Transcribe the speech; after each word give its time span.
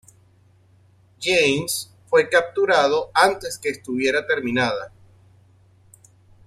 James 1.21 1.91
fue 2.07 2.27
capturado 2.27 3.11
antes 3.13 3.59
que 3.59 3.69
estuviera 3.69 4.25
terminada. 4.25 4.91